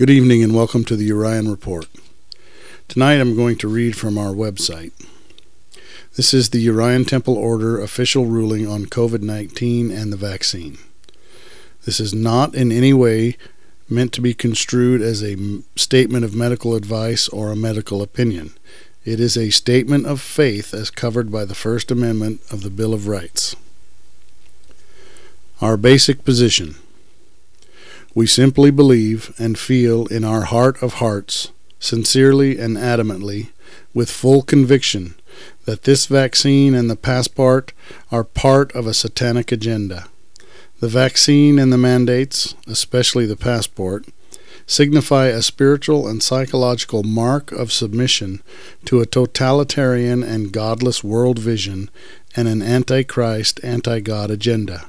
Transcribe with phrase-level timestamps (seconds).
[0.00, 1.86] Good evening and welcome to the Urian Report.
[2.88, 4.92] Tonight I'm going to read from our website.
[6.16, 10.78] This is the Urian Temple Order official ruling on COVID 19 and the vaccine.
[11.84, 13.36] This is not in any way
[13.90, 18.54] meant to be construed as a statement of medical advice or a medical opinion.
[19.04, 22.94] It is a statement of faith as covered by the First Amendment of the Bill
[22.94, 23.54] of Rights.
[25.60, 26.76] Our basic position.
[28.14, 33.50] We simply believe and feel in our heart of hearts, sincerely and adamantly,
[33.94, 35.14] with full conviction,
[35.64, 37.72] that this vaccine and the passport
[38.10, 40.08] are part of a satanic agenda.
[40.80, 44.06] The vaccine and the mandates, especially the passport,
[44.66, 48.42] signify a spiritual and psychological mark of submission
[48.86, 51.90] to a totalitarian and godless world vision
[52.34, 54.86] and an antichrist, anti God agenda.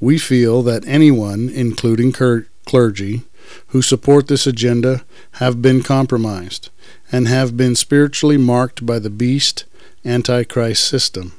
[0.00, 3.22] We feel that anyone, including clergy,
[3.68, 6.70] who support this agenda have been compromised
[7.12, 9.64] and have been spiritually marked by the beast
[10.04, 11.32] antichrist system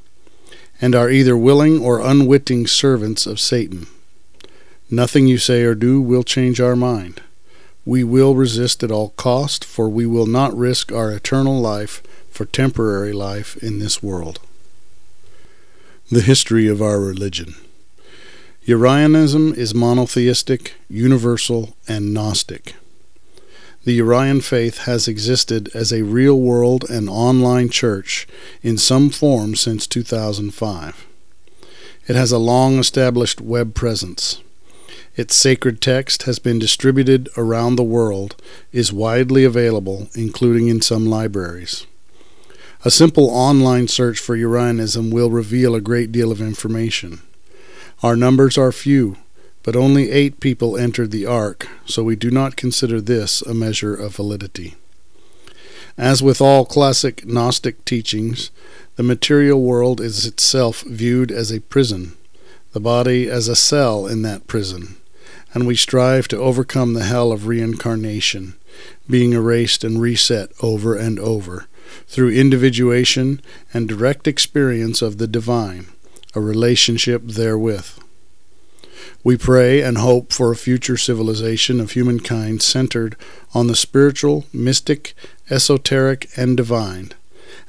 [0.81, 3.87] and are either willing or unwitting servants of Satan.
[4.89, 7.21] Nothing you say or do will change our mind.
[7.85, 12.45] We will resist at all cost, for we will not risk our eternal life for
[12.45, 14.39] temporary life in this world.
[16.11, 17.55] The history of our religion.
[18.65, 22.73] Urianism is monotheistic, universal, and Gnostic.
[23.83, 28.27] The Urian faith has existed as a real world and online church
[28.63, 31.05] in some form since 2005.
[32.07, 34.41] It has a long established web presence.
[35.15, 38.35] Its sacred text has been distributed around the world,
[38.71, 41.85] is widely available, including in some libraries.
[42.83, 47.21] A simple online search for Urianism will reveal a great deal of information.
[48.03, 49.15] Our numbers are few,
[49.63, 53.95] but only eight people entered the ark, so we do not consider this a measure
[53.95, 54.75] of validity.
[55.97, 58.51] As with all classic Gnostic teachings,
[58.97, 62.17] the material world is itself viewed as a prison,
[62.73, 64.97] the body as a cell in that prison,
[65.53, 68.55] and we strive to overcome the hell of reincarnation,
[69.09, 71.67] being erased and reset over and over,
[72.07, 73.41] through individuation
[73.73, 75.87] and direct experience of the divine
[76.35, 77.97] a relationship therewith.
[79.23, 83.15] We pray and hope for a future civilization of humankind centered
[83.53, 85.15] on the spiritual, mystic,
[85.49, 87.11] esoteric, and divine,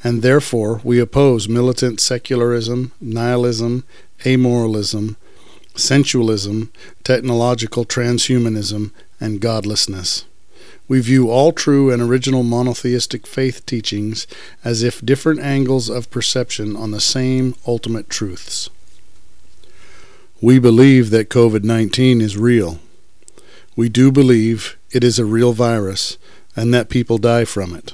[0.05, 3.85] and therefore we oppose militant secularism, nihilism,
[4.25, 5.17] amoralism,
[5.75, 6.71] sensualism,
[7.05, 8.91] technological transhumanism,
[9.21, 10.25] and godlessness.
[10.89, 14.27] We view all true and original monotheistic faith teachings
[14.65, 18.71] as if different angles of perception on the same ultimate truths.
[20.41, 22.79] We believe that COVID 19 is real.
[23.75, 26.19] We do believe it is a real virus
[26.55, 27.93] and that people die from it.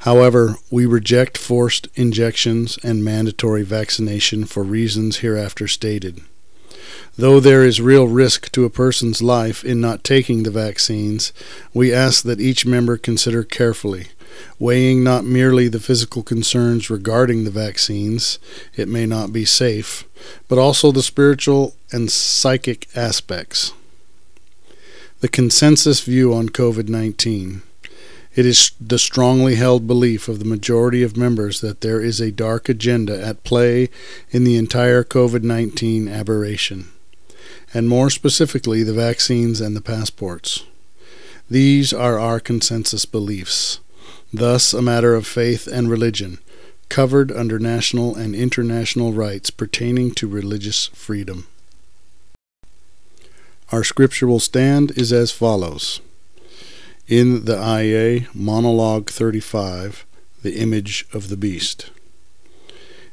[0.00, 6.20] However, we reject forced injections and mandatory vaccination for reasons hereafter stated.
[7.16, 11.32] Though there is real risk to a person's life in not taking the vaccines,
[11.74, 14.08] we ask that each member consider carefully,
[14.58, 18.38] weighing not merely the physical concerns regarding the vaccines,
[18.76, 20.04] it may not be safe,
[20.46, 23.72] but also the spiritual and psychic aspects.
[25.20, 27.62] The consensus view on COVID 19.
[28.38, 32.30] It is the strongly held belief of the majority of members that there is a
[32.30, 33.90] dark agenda at play
[34.30, 36.86] in the entire COVID 19 aberration
[37.74, 40.62] and more specifically the vaccines and the passports.
[41.50, 43.80] These are our consensus beliefs,
[44.32, 46.38] thus a matter of faith and religion,
[46.88, 51.48] covered under national and international rights pertaining to religious freedom.
[53.72, 56.00] Our scriptural stand is as follows.
[57.08, 60.04] In the IA, Monologue 35,
[60.42, 61.90] The Image of the Beast.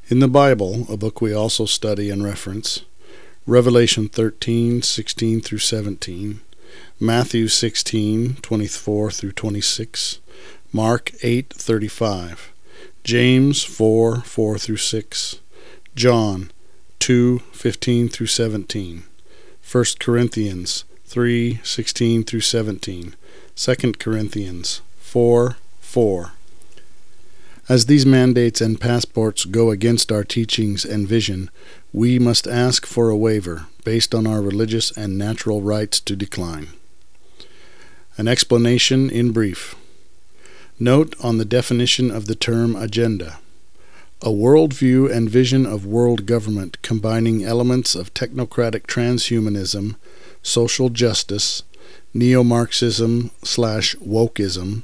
[0.10, 2.84] In the Bible, a book we also study and reference,
[3.48, 6.42] Revelation 13, 16 through 17,
[7.00, 10.20] Matthew 16, 24 through 26,
[10.74, 12.52] Mark 8, 35,
[13.06, 15.40] James 4, 4 through 6,
[15.96, 16.52] John
[17.00, 19.04] 2, 15 through 17,
[19.72, 23.16] 1 Corinthians 3, 16 through 17,
[23.58, 26.32] 2 Corinthians 4, 4.
[27.70, 31.50] As these mandates and passports go against our teachings and vision,
[31.94, 36.68] we must ask for a waiver based on our religious and natural rights to decline.
[38.18, 39.74] An explanation in brief.
[40.78, 43.40] Note on the definition of the term agenda.
[44.22, 49.96] A worldview and vision of world government combining elements of technocratic transhumanism,
[50.44, 51.64] social justice,
[52.16, 54.84] neo Marxism slash wokeism,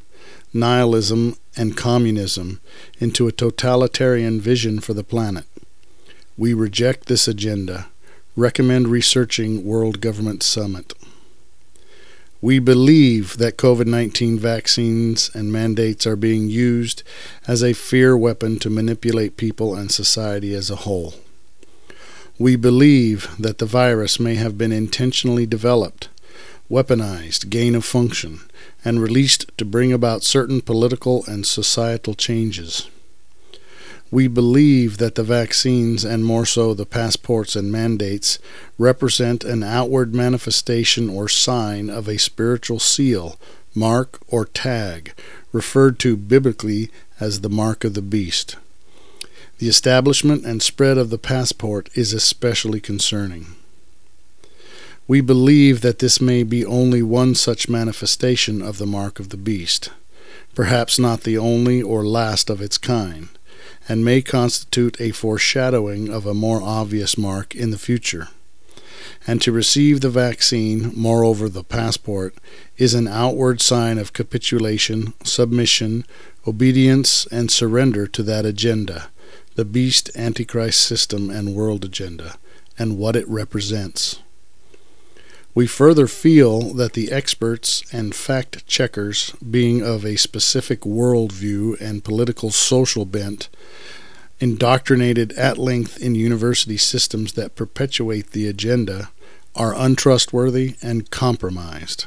[0.54, 2.60] nihilism, and communism
[3.00, 5.46] into a totalitarian vision for the planet.
[6.38, 7.88] We reject this agenda.
[8.36, 10.94] Recommend researching World Government Summit.
[12.42, 17.02] We believe that COVID 19 vaccines and mandates are being used
[17.48, 21.14] as a fear weapon to manipulate people and society as a whole.
[22.38, 26.10] We believe that the virus may have been intentionally developed,
[26.72, 28.40] weaponized, gain of function,
[28.86, 32.90] and released to bring about certain political and societal changes.
[34.10, 38.40] We believe that the vaccines, and more so the passports and mandates,
[38.78, 43.38] represent an outward manifestation or sign of a spiritual seal,
[43.76, 45.14] mark, or tag,
[45.52, 46.90] referred to biblically
[47.20, 48.56] as the mark of the beast.
[49.60, 53.56] The establishment and spread of the passport is especially concerning.
[55.12, 59.36] We believe that this may be only one such manifestation of the mark of the
[59.36, 59.92] beast,
[60.56, 63.28] perhaps not the only or last of its kind
[63.90, 68.30] and may constitute a foreshadowing of a more obvious mark in the future.
[69.28, 72.34] And to receive the vaccine, moreover the passport,
[72.78, 76.06] is an outward sign of capitulation, submission,
[76.48, 79.10] obedience, and surrender to that agenda,
[79.56, 82.38] the beast Antichrist system and world agenda,
[82.80, 84.22] and what it represents.
[85.54, 92.04] We further feel that the experts and fact checkers, being of a specific worldview and
[92.04, 93.50] political social bent,
[94.40, 99.10] indoctrinated at length in university systems that perpetuate the agenda,
[99.54, 102.06] are untrustworthy and compromised.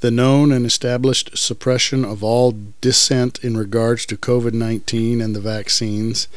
[0.00, 5.40] The known and established suppression of all dissent in regards to COVID 19 and the
[5.40, 6.28] vaccines,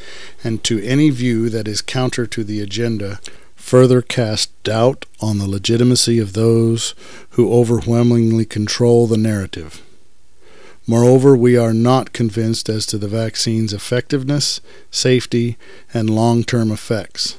[0.44, 3.20] and to any view that is counter to the agenda,
[3.66, 6.94] further cast doubt on the legitimacy of those
[7.32, 9.82] who overwhelmingly control the narrative.
[10.86, 15.58] Moreover, we are not convinced as to the vaccine's effectiveness, safety,
[15.92, 17.38] and long term effects.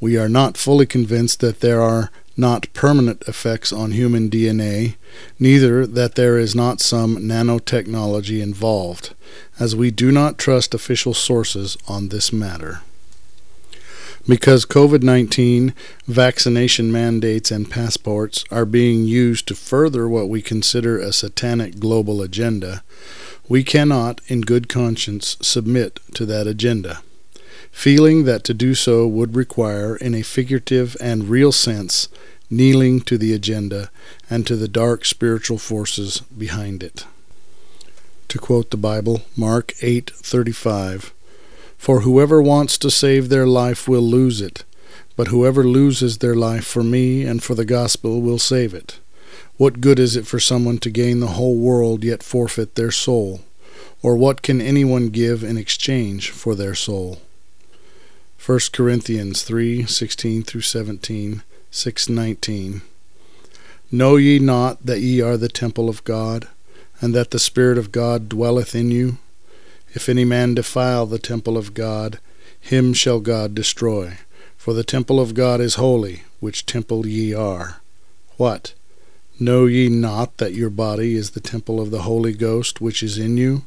[0.00, 4.96] We are not fully convinced that there are not permanent effects on human DNA,
[5.38, 9.14] neither that there is not some nanotechnology involved,
[9.60, 12.80] as we do not trust official sources on this matter.
[14.28, 15.72] Because COVID 19
[16.06, 22.20] vaccination mandates and passports are being used to further what we consider a satanic global
[22.20, 22.84] agenda,
[23.48, 27.00] we cannot, in good conscience, submit to that agenda,
[27.72, 32.10] feeling that to do so would require, in a figurative and real sense,
[32.50, 33.90] kneeling to the agenda
[34.28, 37.06] and to the dark spiritual forces behind it.
[38.28, 41.12] To quote the Bible, Mark 8:35
[41.78, 44.64] for whoever wants to save their life will lose it,
[45.16, 48.98] but whoever loses their life for me and for the gospel will save it.
[49.56, 53.40] What good is it for someone to gain the whole world yet forfeit their soul?
[54.02, 57.22] Or what can anyone give in exchange for their soul?
[58.44, 62.82] 1 Corinthians 3:16 through 17, 6:19.
[63.90, 66.48] Know ye not that ye are the temple of God,
[67.00, 69.18] and that the Spirit of God dwelleth in you?
[69.94, 72.18] If any man defile the temple of God,
[72.60, 74.18] him shall God destroy.
[74.56, 77.80] For the temple of God is holy, which temple ye are.
[78.36, 78.74] What?
[79.40, 83.18] Know ye not that your body is the temple of the Holy Ghost which is
[83.18, 83.64] in you,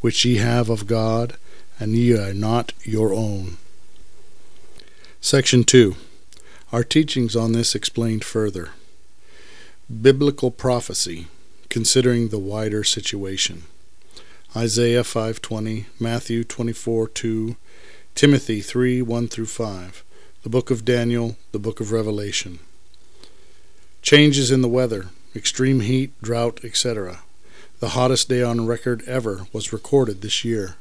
[0.00, 1.36] which ye have of God,
[1.80, 3.56] and ye are not your own?
[5.20, 5.96] Section 2.
[6.72, 8.70] Our teachings on this explained further.
[10.02, 11.28] Biblical prophecy,
[11.70, 13.62] considering the wider situation.
[14.56, 17.56] Isaiah 5:20, Matthew 24:2,
[18.14, 20.04] Timothy 3:1 through 5,
[20.44, 22.60] the book of Daniel, the book of Revelation.
[24.00, 27.24] Changes in the weather, extreme heat, drought, etc.
[27.80, 30.76] The hottest day on record ever was recorded this year.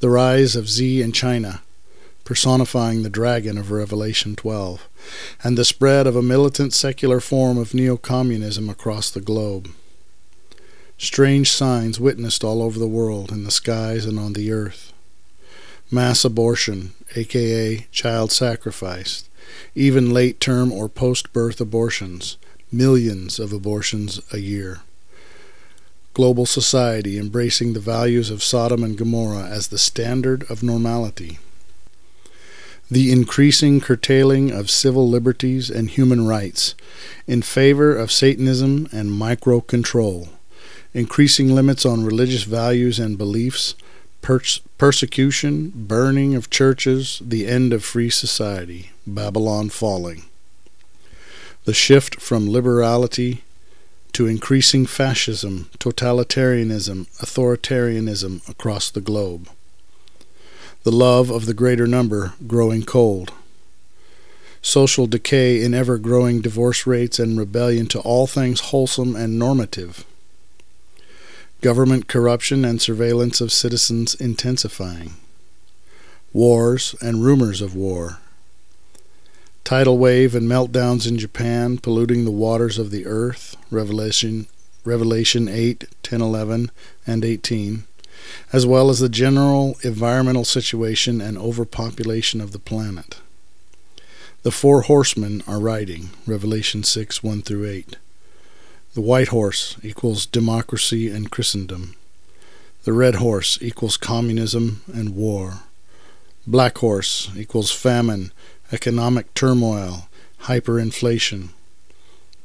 [0.00, 1.62] The rise of Xi in China,
[2.24, 4.88] personifying the dragon of Revelation 12,
[5.44, 9.68] and the spread of a militant secular form of neo-communism across the globe.
[11.00, 14.92] Strange signs witnessed all over the world, in the skies and on the earth.
[15.92, 19.28] Mass abortion, aka child sacrifice,
[19.76, 22.36] even late term or post birth abortions,
[22.72, 24.80] millions of abortions a year.
[26.14, 31.38] Global society embracing the values of Sodom and Gomorrah as the standard of normality.
[32.90, 36.74] The increasing curtailing of civil liberties and human rights
[37.28, 40.30] in favor of Satanism and micro control
[40.94, 43.74] increasing limits on religious values and beliefs,
[44.22, 50.24] pers- persecution, burning of churches, the end of free society, Babylon falling.
[51.64, 53.44] the shift from liberality
[54.12, 59.50] to increasing fascism, totalitarianism, authoritarianism across the globe.
[60.84, 63.32] The love of the greater number growing cold.
[64.62, 70.06] Social decay in ever growing divorce rates and rebellion to all things wholesome and normative.
[71.60, 75.14] Government corruption and surveillance of citizens intensifying.
[76.32, 78.18] Wars and rumors of war
[79.68, 84.46] tidal wave and meltdowns in Japan polluting the waters of the earth, Revelation
[84.82, 86.70] Revelation 8, 10, 11,
[87.06, 87.84] and 18,
[88.50, 93.20] as well as the general environmental situation and overpopulation of the planet.
[94.42, 97.96] The four horsemen are riding, Revelation 6, 1 through 8.
[98.98, 101.94] The white horse equals democracy and Christendom.
[102.82, 105.60] The red horse equals communism and war.
[106.48, 108.32] Black horse equals famine
[108.72, 110.08] economic turmoil,
[110.46, 111.50] hyperinflation.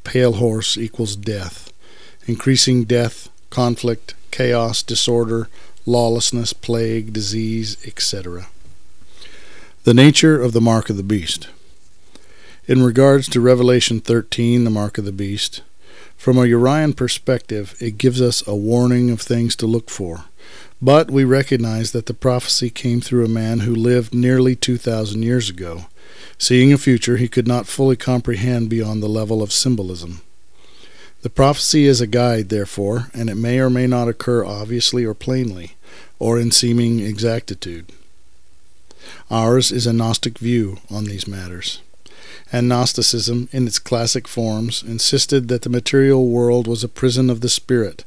[0.03, 1.73] Pale horse equals death,
[2.27, 5.49] increasing death, conflict, chaos, disorder,
[5.87, 8.45] lawlessness, plague, disease, etc.
[9.85, 11.47] The nature of the mark of the beast.
[12.67, 15.63] In regards to Revelation 13, the mark of the beast,
[16.17, 20.25] from a Urian perspective, it gives us a warning of things to look for.
[20.81, 25.49] But we recognize that the prophecy came through a man who lived nearly 2,000 years
[25.49, 25.85] ago,
[26.37, 30.21] Seeing a future he could not fully comprehend beyond the level of symbolism.
[31.21, 35.13] The prophecy is a guide, therefore, and it may or may not occur obviously or
[35.13, 35.77] plainly,
[36.19, 37.93] or in seeming exactitude.
[39.31, 41.79] Ours is a Gnostic view on these matters,
[42.53, 47.41] and Gnosticism, in its classic forms, insisted that the material world was a prison of
[47.41, 48.05] the spirit,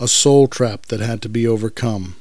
[0.00, 2.16] a soul trap that had to be overcome.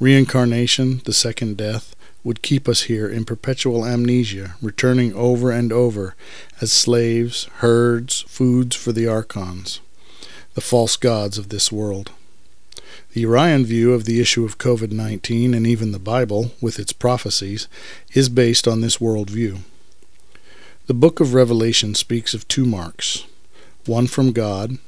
[0.00, 6.14] Reincarnation, the second death, would keep us here in perpetual amnesia, returning over and over
[6.58, 9.80] as slaves, herds, foods for the archons,
[10.54, 12.12] the false gods of this world.
[13.12, 16.94] The Urian view of the issue of COVID 19 and even the Bible, with its
[16.94, 17.68] prophecies,
[18.14, 19.60] is based on this worldview.
[20.88, 23.26] The book of Revelation speaks of two marks
[23.84, 24.78] one from God,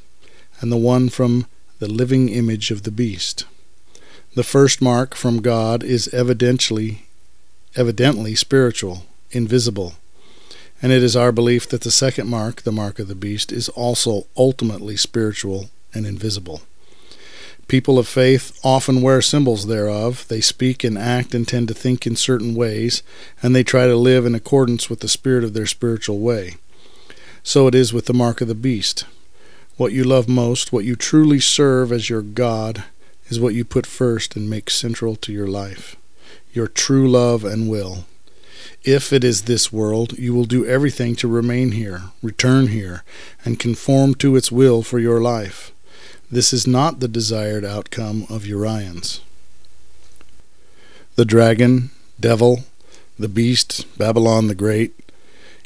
[0.62, 1.46] and the one from
[1.78, 3.44] the living image of the beast.
[4.34, 7.04] The first mark from God is evidently
[7.76, 9.92] evidently spiritual, invisible.
[10.80, 13.68] And it is our belief that the second mark, the mark of the beast, is
[13.68, 16.62] also ultimately spiritual and invisible.
[17.70, 20.26] People of faith often wear symbols thereof.
[20.26, 23.04] They speak and act and tend to think in certain ways,
[23.44, 26.56] and they try to live in accordance with the spirit of their spiritual way.
[27.44, 29.04] So it is with the mark of the beast.
[29.76, 32.82] What you love most, what you truly serve as your God,
[33.28, 35.94] is what you put first and make central to your life
[36.52, 38.04] your true love and will.
[38.82, 43.04] If it is this world, you will do everything to remain here, return here,
[43.44, 45.70] and conform to its will for your life.
[46.32, 49.18] This is not the desired outcome of Urians.
[51.16, 52.60] The dragon, devil,
[53.18, 54.94] the beast, Babylon the Great,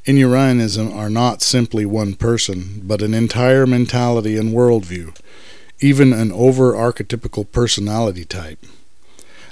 [0.07, 5.15] in Urianism are not simply one person, but an entire mentality and worldview,
[5.81, 8.65] even an over archetypical personality type.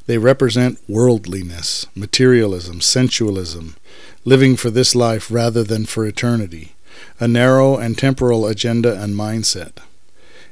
[0.07, 3.77] They represent worldliness, materialism, sensualism,
[4.25, 6.73] living for this life rather than for eternity,
[7.21, 9.73] a narrow and temporal agenda and mindset.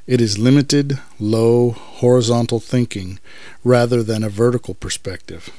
[0.07, 3.19] It is limited, low, horizontal thinking
[3.63, 5.49] rather than a vertical perspective.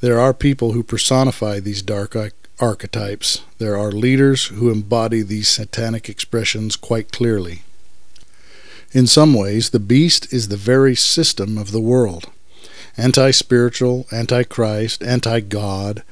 [0.00, 2.16] There are people who personify these dark
[2.58, 3.42] archetypes.
[3.58, 7.62] There are leaders who embody these satanic expressions quite clearly.
[8.92, 12.26] In some ways, the beast is the very system of the world
[12.96, 16.02] anti spiritual, anti Christ, anti God,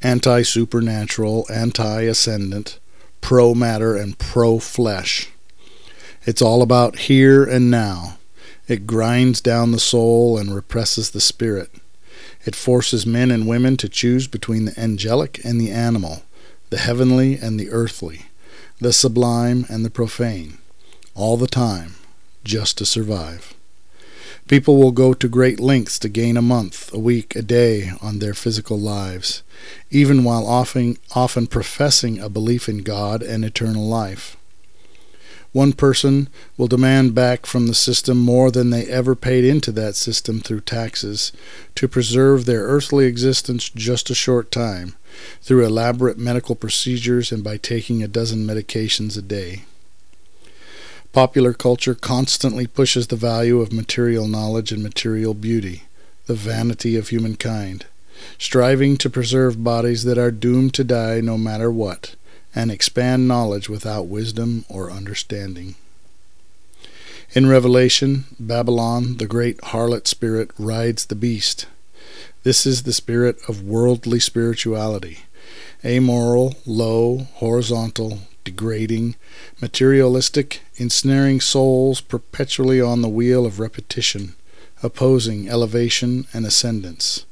[0.00, 2.78] anti supernatural, anti ascendant,
[3.20, 5.28] pro matter, and pro flesh.
[6.26, 8.18] It's all about here and now.
[8.68, 11.70] It grinds down the soul and represses the spirit.
[12.44, 16.22] It forces men and women to choose between the angelic and the animal,
[16.68, 18.26] the heavenly and the earthly,
[18.80, 20.58] the sublime and the profane,
[21.14, 21.94] all the time,
[22.44, 23.54] just to survive.
[24.46, 28.18] People will go to great lengths to gain a month, a week, a day on
[28.18, 29.42] their physical lives,
[29.90, 34.36] even while often, often professing a belief in God and eternal life.
[35.52, 39.96] One person will demand back from the system more than they ever paid into that
[39.96, 41.32] system through taxes
[41.74, 44.94] to preserve their earthly existence just a short time,
[45.42, 49.64] through elaborate medical procedures and by taking a dozen medications a day.
[51.12, 55.82] Popular culture constantly pushes the value of material knowledge and material beauty,
[56.26, 57.86] the vanity of humankind,
[58.38, 62.14] striving to preserve bodies that are doomed to die no matter what,
[62.54, 65.74] and expand knowledge without wisdom or understanding.
[67.32, 71.66] In Revelation, Babylon, the great harlot spirit, rides the beast.
[72.42, 75.20] This is the spirit of worldly spirituality,
[75.84, 79.14] amoral, low, horizontal, degrading,
[79.60, 84.34] materialistic, ensnaring souls perpetually on the wheel of repetition,
[84.82, 87.26] opposing elevation and ascendance.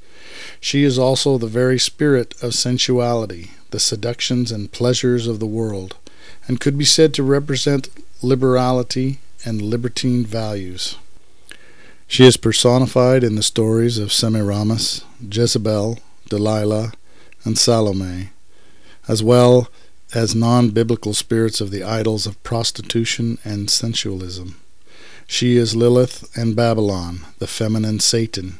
[0.60, 5.96] She is also the very spirit of sensuality, the seductions and pleasures of the world,
[6.46, 7.88] and could be said to represent
[8.22, 10.96] liberality and libertine values.
[12.06, 15.98] She is personified in the stories of Semiramis, Jezebel,
[16.28, 16.92] Delilah,
[17.44, 18.30] and Salome,
[19.06, 19.68] as well
[20.14, 24.56] as non biblical spirits of the idols of prostitution and sensualism.
[25.26, 28.58] She is Lilith and Babylon, the feminine Satan.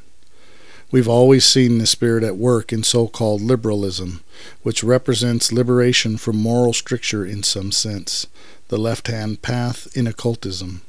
[0.90, 4.23] We've always seen the spirit at work in so called liberalism,
[4.62, 8.26] which represents liberation from moral stricture in some sense,
[8.68, 10.80] the left hand path in occultism.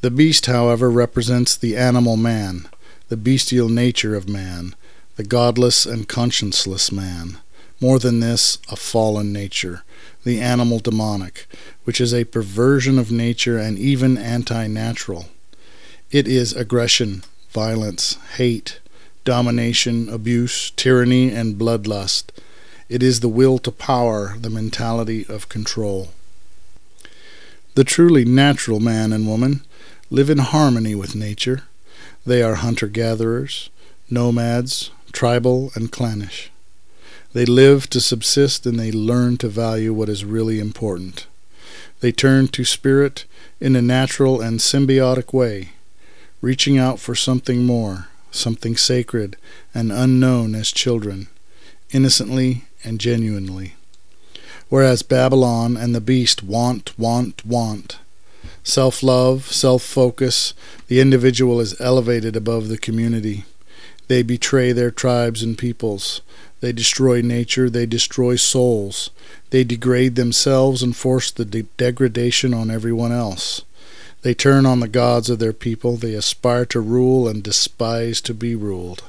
[0.00, 2.68] The beast, however, represents the animal man,
[3.08, 4.74] the bestial nature of man,
[5.14, 7.38] the godless and conscienceless man.
[7.80, 9.84] More than this, a fallen nature,
[10.24, 11.46] the animal demonic,
[11.84, 15.26] which is a perversion of nature and even anti natural.
[16.10, 17.22] It is aggression,
[17.52, 18.80] violence, hate,
[19.24, 22.30] domination, abuse, tyranny, and bloodlust.
[22.88, 26.10] It is the will to power, the mentality of control.
[27.74, 29.62] The truly natural man and woman
[30.10, 31.62] live in harmony with nature.
[32.26, 33.70] They are hunter gatherers,
[34.10, 36.50] nomads, tribal, and clannish.
[37.32, 41.26] They live to subsist and they learn to value what is really important.
[42.00, 43.24] They turn to spirit
[43.58, 45.70] in a natural and symbiotic way,
[46.42, 49.36] reaching out for something more, something sacred
[49.72, 51.28] and unknown as children,
[51.92, 53.74] innocently and genuinely.
[54.68, 57.98] Whereas Babylon and the beast want, want, want.
[58.64, 60.52] Self love, self focus,
[60.88, 63.44] the individual is elevated above the community.
[64.08, 66.22] They betray their tribes and peoples.
[66.60, 69.10] They destroy nature, they destroy souls.
[69.50, 73.62] They degrade themselves and force the de- degradation on everyone else.
[74.22, 78.34] They turn on the gods of their people, they aspire to rule and despise to
[78.34, 79.02] be ruled.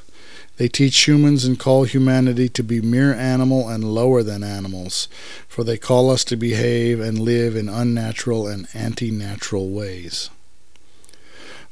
[0.58, 5.08] They teach humans and call humanity to be mere animal and lower than animals,
[5.48, 10.30] for they call us to behave and live in unnatural and anti natural ways.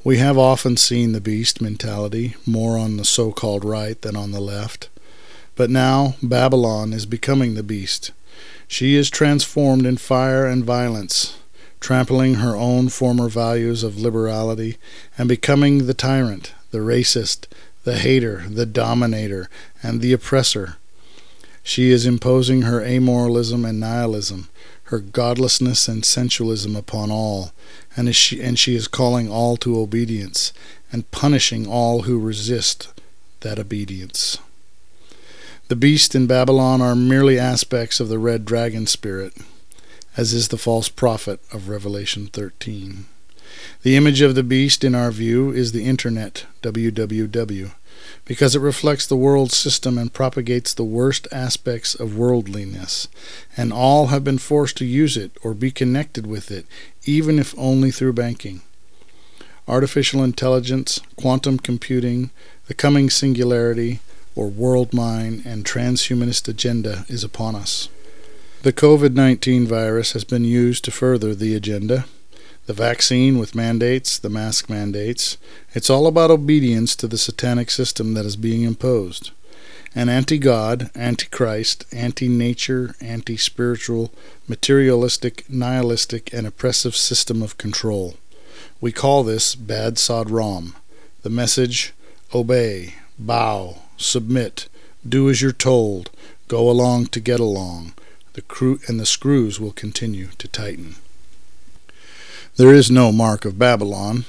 [0.04, 4.32] We have often seen the beast mentality, more on the so called right than on
[4.32, 4.90] the left.
[5.56, 8.12] But now Babylon is becoming the beast.
[8.68, 11.38] She is transformed in fire and violence,
[11.82, 14.78] trampling her own former values of liberality
[15.18, 17.48] and becoming the tyrant, the racist,
[17.84, 19.50] the hater, the dominator,
[19.84, 20.78] and the oppressor.
[21.64, 24.48] She is imposing her amoralism and nihilism,
[24.86, 27.52] her godlessness and sensualism upon all,
[27.98, 30.54] and she, and she is calling all to obedience
[30.92, 32.90] and punishing all who resist
[33.42, 34.38] that obedience.
[35.68, 39.34] The beast and Babylon are merely aspects of the red dragon spirit,
[40.18, 43.06] as is the false prophet of Revelation 13.
[43.84, 47.72] The image of the beast, in our view, is the Internet, www,
[48.26, 53.08] because it reflects the world system and propagates the worst aspects of worldliness,
[53.56, 56.66] and all have been forced to use it or be connected with it,
[57.06, 58.62] even if only through banking.
[59.68, 62.32] Artificial intelligence, quantum computing,
[62.68, 64.00] the coming singularity,
[64.36, 67.90] or world mind and transhumanist agenda is upon us.
[68.64, 72.06] The COVID 19 virus has been used to further the agenda.
[72.68, 75.38] The vaccine with mandates, the mask mandates,
[75.74, 79.32] it's all about obedience to the satanic system that is being imposed.
[79.96, 84.14] An anti God, anti Christ, anti nature, anti spiritual,
[84.48, 88.18] materialistic, nihilistic, and oppressive system of control.
[88.80, 90.76] We call this Bad Sod Rom.
[91.24, 91.94] The message
[92.32, 94.70] obey, bow, submit,
[95.08, 96.12] do as you're told,
[96.48, 97.94] go along to get along.
[98.34, 100.96] The crew and the screws will continue to tighten.
[102.56, 104.26] There is no mark of Babylon,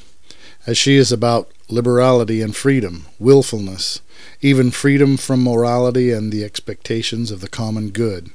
[0.67, 4.01] as she is about liberality and freedom, willfulness,
[4.41, 8.31] even freedom from morality and the expectations of the common good.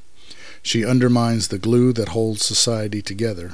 [0.61, 3.53] She undermines the glue that holds society together.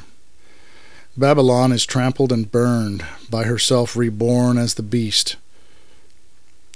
[1.17, 5.36] Babylon is trampled and burned, by herself reborn as the beast,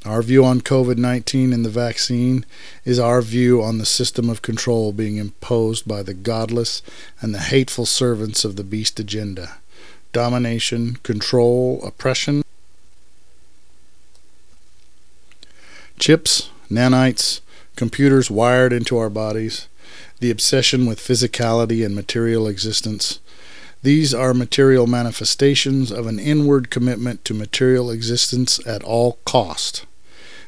[0.06, 2.46] our view on COVID 19 and the vaccine
[2.86, 6.82] is our view on the system of control being imposed by the godless
[7.20, 9.58] and the hateful servants of the beast agenda
[10.14, 12.44] domination, control, oppression.
[16.00, 17.42] Chips, nanites,
[17.76, 19.68] computers wired into our bodies,
[20.20, 23.20] the obsession with physicality and material existence.
[23.84, 29.86] These are material manifestations of an inward commitment to material existence at all cost.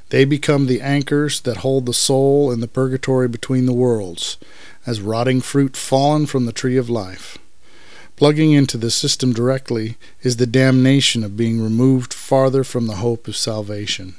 [0.10, 4.38] They become the anchors that hold the soul in the purgatory between the worlds,
[4.86, 7.38] as rotting fruit fallen from the tree of life.
[8.16, 13.28] Plugging into the system directly is the damnation of being removed farther from the hope
[13.28, 14.16] of salvation.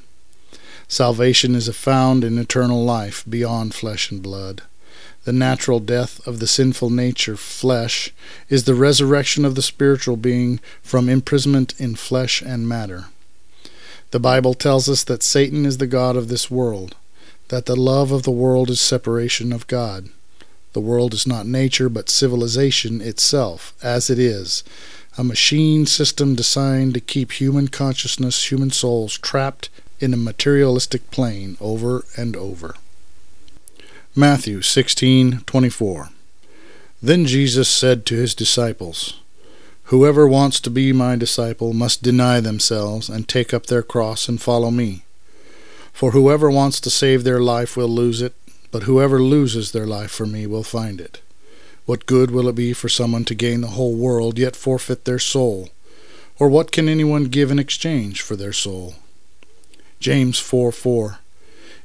[0.88, 4.62] Salvation is a found in eternal life beyond flesh and blood.
[5.24, 8.12] The natural death of the sinful nature, flesh,
[8.48, 13.06] is the resurrection of the spiritual being from imprisonment in flesh and matter.
[14.10, 16.96] The Bible tells us that Satan is the God of this world,
[17.48, 20.08] that the love of the world is separation of God.
[20.72, 24.64] The world is not nature, but civilization itself, as it is,
[25.16, 29.68] a machine system designed to keep human consciousness, human souls trapped
[30.00, 32.74] in a materialistic plane over and over.
[34.16, 36.10] Matthew 16:24
[37.00, 39.20] Then Jesus said to his disciples,
[39.90, 44.40] Whoever wants to be my disciple must deny themselves and take up their cross and
[44.40, 45.02] follow me.
[45.92, 48.32] For whoever wants to save their life will lose it,
[48.70, 51.20] but whoever loses their life for me will find it.
[51.86, 55.18] What good will it be for someone to gain the whole world yet forfeit their
[55.18, 55.70] soul?
[56.38, 58.94] Or what can anyone give in exchange for their soul?
[59.98, 61.18] James 4 4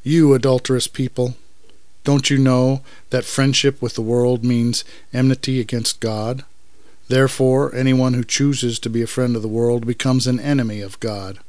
[0.04, 1.38] You adulterous people,
[2.04, 6.46] don't you know that friendship with the world means enmity against God?
[7.08, 11.00] Therefore, anyone who chooses to be a friend of the world becomes an enemy of
[11.00, 11.40] God.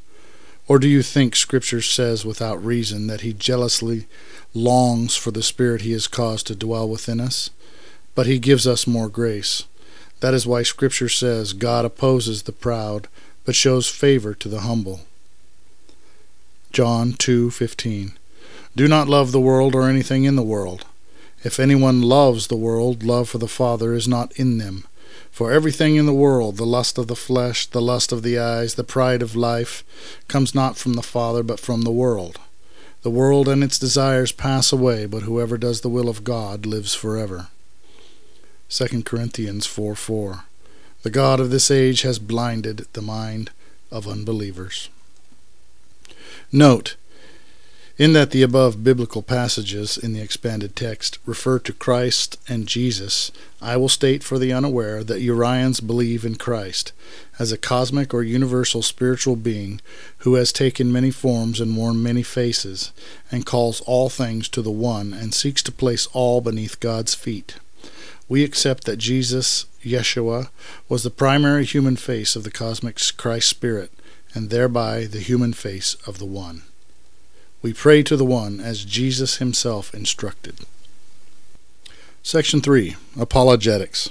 [0.68, 4.06] Or do you think Scripture says without reason that He jealously
[4.52, 7.50] longs for the Spirit He has caused to dwell within us?
[8.14, 9.64] But He gives us more grace.
[10.20, 13.08] That is why Scripture says God opposes the proud,
[13.44, 15.02] but shows favor to the humble.
[16.72, 18.12] John 2:15
[18.74, 20.84] Do not love the world or anything in the world.
[21.44, 24.84] If anyone loves the world, love for the Father is not in them.
[25.36, 28.76] For everything in the world, the lust of the flesh, the lust of the eyes,
[28.76, 29.84] the pride of life,
[30.28, 32.40] comes not from the Father, but from the world.
[33.02, 36.94] The world and its desires pass away, but whoever does the will of God lives
[36.94, 37.48] forever.
[38.70, 40.44] 2 Corinthians 4 4.
[41.02, 43.50] The God of this age has blinded the mind
[43.90, 44.88] of unbelievers.
[46.50, 46.96] Note
[47.98, 53.32] in that the above biblical passages in the expanded text refer to Christ and Jesus,
[53.62, 56.92] I will state for the unaware that Urians believe in Christ
[57.38, 59.80] as a cosmic or universal spiritual being
[60.18, 62.92] who has taken many forms and worn many faces,
[63.30, 67.56] and calls all things to the one and seeks to place all beneath God's feet.
[68.28, 70.50] We accept that Jesus, Yeshua,
[70.88, 73.90] was the primary human face of the cosmic Christ Spirit,
[74.34, 76.62] and thereby the human face of the One.
[77.66, 80.60] We pray to the One as Jesus himself instructed.
[82.22, 84.08] Section 3 Apologetics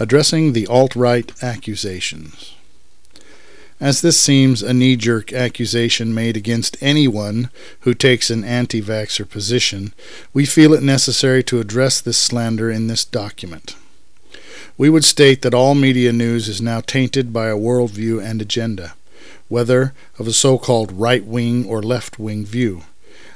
[0.00, 2.54] Addressing the alt right accusations.
[3.78, 9.28] As this seems a knee jerk accusation made against anyone who takes an anti vaxxer
[9.28, 9.92] position,
[10.32, 13.76] we feel it necessary to address this slander in this document.
[14.78, 18.94] We would state that all media news is now tainted by a worldview and agenda
[19.52, 22.80] whether of a so called right wing or left wing view.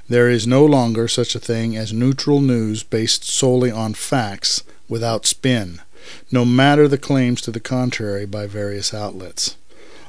[0.09, 5.27] There is no longer such a thing as neutral news based solely on facts without
[5.27, 5.83] spin,
[6.33, 9.59] no matter the claims to the contrary by various outlets.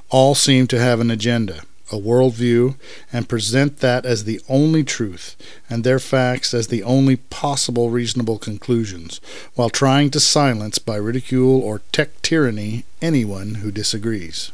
[0.10, 2.76] All seem to have an agenda, a worldview,
[3.12, 5.36] and present that as the only truth,
[5.70, 9.20] and their facts as the only possible reasonable conclusions,
[9.56, 14.54] while trying to silence by ridicule or tech tyranny anyone who disagrees.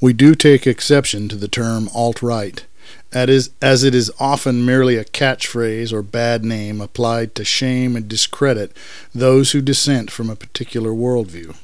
[0.00, 2.64] We do take exception to the term alt right,
[3.12, 8.76] as it is often merely a catchphrase or bad name applied to shame and discredit
[9.14, 11.56] those who dissent from a particular worldview.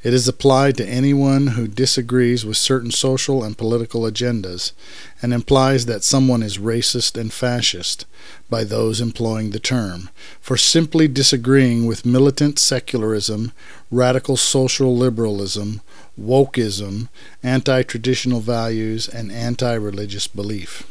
[0.00, 4.70] It is applied to anyone who disagrees with certain social and political agendas
[5.20, 8.06] and implies that someone is racist and fascist
[8.48, 10.08] by those employing the term
[10.40, 13.50] for simply disagreeing with militant secularism,
[13.90, 15.80] radical social liberalism,
[16.20, 17.08] wokeism,
[17.42, 20.86] anti traditional values, and anti religious belief.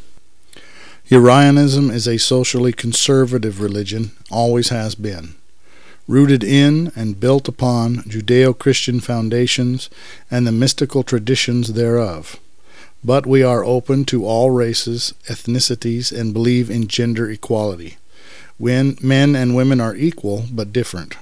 [1.08, 5.34] Urianism is a socially conservative religion, always has been,
[6.08, 9.88] rooted in and built upon Judeo Christian foundations
[10.30, 12.40] and the mystical traditions thereof.
[13.04, 17.98] But we are open to all races, ethnicities, and believe in gender equality.
[18.56, 21.14] When men and women are equal but different.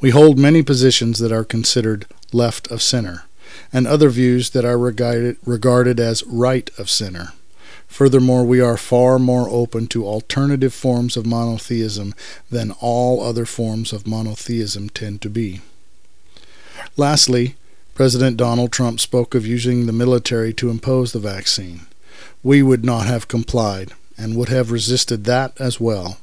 [0.00, 3.24] We hold many positions that are considered left of center,
[3.72, 7.28] and other views that are regarded, regarded as right of center.
[7.92, 12.14] Furthermore, we are far more open to alternative forms of monotheism
[12.50, 15.60] than all other forms of monotheism tend to be.
[16.96, 17.54] Lastly,
[17.94, 21.82] President Donald Trump spoke of using the military to impose the vaccine.
[22.42, 26.16] We would not have complied and would have resisted that as well.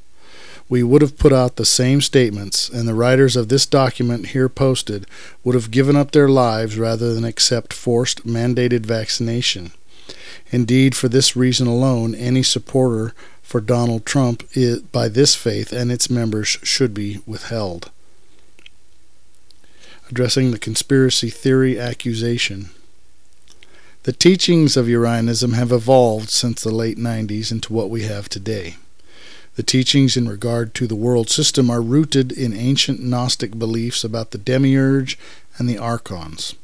[0.70, 4.50] We would have put out the same statements, and the writers of this document here
[4.50, 5.06] posted
[5.44, 9.72] would have given up their lives rather than accept forced mandated vaccination.
[10.52, 15.92] Indeed, for this reason alone, any supporter for Donald Trump is, by this faith and
[15.92, 17.92] its members should be withheld
[20.10, 22.70] addressing the conspiracy theory accusation.
[24.04, 28.78] The teachings of Urianism have evolved since the late 90s into what we have today.
[29.56, 34.32] The teachings in regard to the world system are rooted in ancient Gnostic beliefs about
[34.32, 35.20] the demiurge
[35.58, 36.56] and the archons.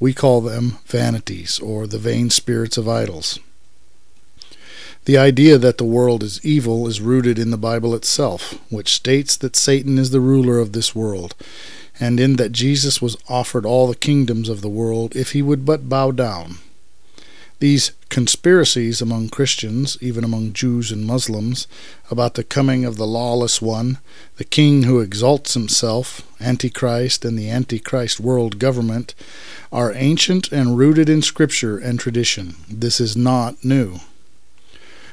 [0.00, 3.38] We call them vanities, or the vain spirits of idols.
[5.04, 9.36] The idea that the world is evil is rooted in the Bible itself, which states
[9.36, 11.34] that Satan is the ruler of this world,
[11.98, 15.64] and in that Jesus was offered all the kingdoms of the world if he would
[15.66, 16.58] but bow down.
[17.60, 21.66] These conspiracies among Christians, even among Jews and Muslims,
[22.10, 23.98] about the coming of the lawless one,
[24.38, 29.14] the king who exalts himself, Antichrist, and the Antichrist world government,
[29.70, 32.56] are ancient and rooted in Scripture and tradition.
[32.66, 34.00] This is not new.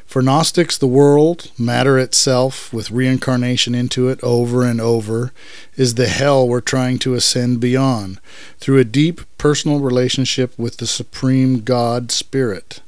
[0.08, 5.34] For Gnostics, the world, matter itself, with reincarnation into it over and over,
[5.76, 8.22] is the hell we're trying to ascend beyond
[8.58, 12.80] through a deep personal relationship with the Supreme God Spirit.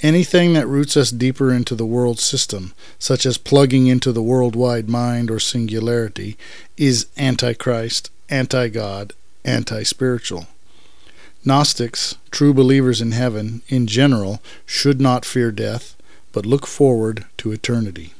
[0.00, 4.88] Anything that roots us deeper into the world system, such as plugging into the worldwide
[4.88, 6.36] mind or singularity,
[6.76, 9.12] is antichrist, anti God,
[9.44, 10.48] anti spiritual.
[11.44, 15.94] Gnostics, true believers in heaven, in general, should not fear death
[16.32, 18.14] but look forward to eternity.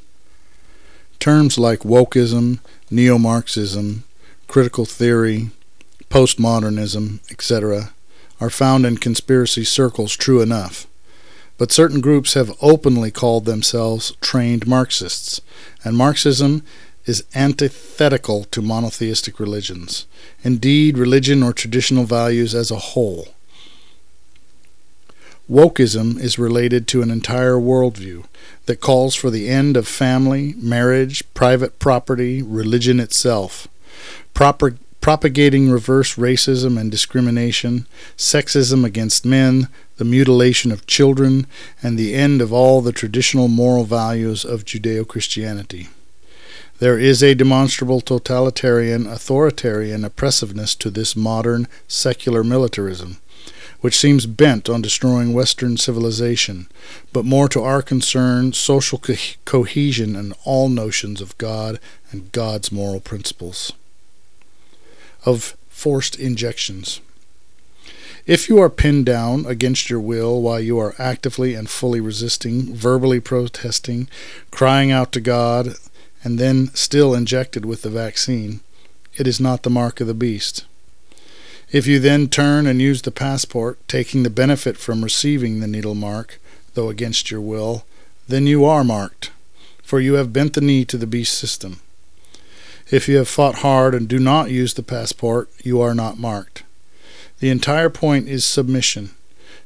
[1.19, 4.05] Terms like wokeism, neo Marxism,
[4.47, 5.51] critical theory,
[6.11, 7.91] postmodernism, etc.,
[8.41, 10.87] are found in conspiracy circles true enough.
[11.59, 15.41] But certain groups have openly called themselves trained Marxists,
[15.85, 16.63] and Marxism
[17.05, 20.07] is antithetical to monotheistic religions.
[20.45, 23.29] Indeed, religion or traditional values as a whole
[25.51, 28.27] Wokeism is related to an entire worldview
[28.67, 33.67] that calls for the end of family, marriage, private property, religion itself,
[34.35, 41.47] proper, propagating reverse racism and discrimination, sexism against men, the mutilation of children,
[41.83, 45.89] and the end of all the traditional moral values of Judeo Christianity.
[46.79, 53.17] There is a demonstrable totalitarian, authoritarian oppressiveness to this modern secular militarism
[53.81, 56.69] which seems bent on destroying Western civilization,
[57.13, 59.15] but more to our concern, social co-
[59.45, 61.79] cohesion and all notions of God
[62.11, 63.73] and God's moral principles.
[65.25, 67.01] Of forced injections.
[68.27, 72.75] If you are pinned down against your will while you are actively and fully resisting,
[72.75, 74.09] verbally protesting,
[74.51, 75.77] crying out to God,
[76.23, 78.61] and then still injected with the vaccine,
[79.17, 80.67] it is not the mark of the beast.
[81.71, 85.95] If you then turn and use the passport, taking the benefit from receiving the needle
[85.95, 86.41] mark,
[86.73, 87.85] though against your will,
[88.27, 89.33] then you are marked,
[89.83, 91.81] for you have bent the knee to the beast system.
[92.91, 96.63] If you have fought hard and do not use the passport, you are not marked.
[97.41, 99.11] The entire point is submission,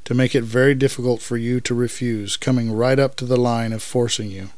[0.04, 3.72] to make it very difficult for you to refuse, coming right up to the line
[3.72, 4.50] of forcing you.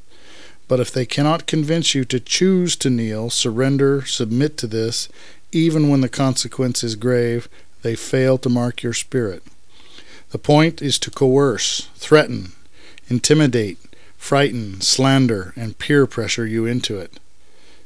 [0.66, 5.10] But if they cannot convince you to choose to kneel, surrender, submit to this,
[5.54, 7.48] even when the consequence is grave,
[7.82, 9.42] they fail to mark your spirit.
[10.30, 12.52] The point is to coerce, threaten,
[13.08, 13.78] intimidate,
[14.16, 17.20] frighten, slander, and peer pressure you into it.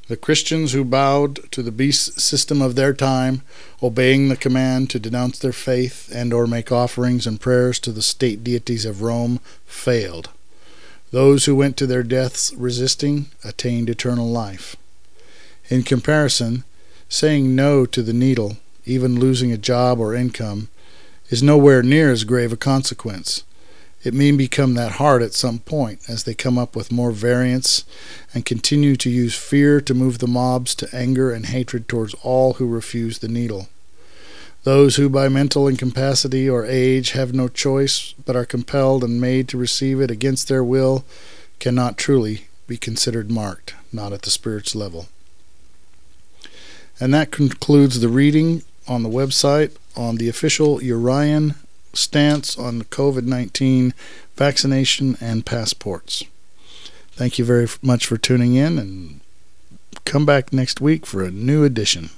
[0.06, 3.42] The Christians who bowed to the beast system of their time,
[3.82, 8.00] obeying the command to denounce their faith and or make offerings and prayers to the
[8.00, 10.30] state deities of Rome, failed.
[11.10, 14.76] Those who went to their deaths resisting attained eternal life.
[15.68, 16.64] In comparison,
[17.10, 20.68] Saying no to the needle, even losing a job or income,
[21.30, 23.44] is nowhere near as grave a consequence.
[24.04, 27.84] It may become that hard at some point as they come up with more variants
[28.32, 32.54] and continue to use fear to move the mobs to anger and hatred towards all
[32.54, 33.68] who refuse the needle.
[34.64, 39.48] Those who by mental incapacity or age have no choice but are compelled and made
[39.48, 41.04] to receive it against their will
[41.58, 45.08] cannot truly be considered marked, not at the spirit's level.
[47.00, 51.54] And that concludes the reading on the website on the official Urian
[51.92, 53.94] stance on the COVID 19
[54.36, 56.24] vaccination and passports.
[57.12, 59.20] Thank you very much for tuning in and
[60.04, 62.10] come back next week for a new edition.